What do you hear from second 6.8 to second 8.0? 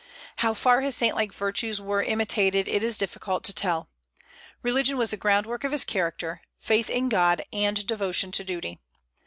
in God and